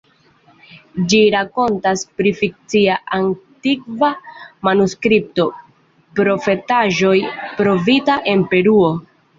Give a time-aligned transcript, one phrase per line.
[1.11, 4.11] Ĝi rakontas pri fikcia antikva
[4.71, 5.49] manuskripto,
[6.23, 7.17] profetaĵo
[7.63, 8.95] trovita en Peruo.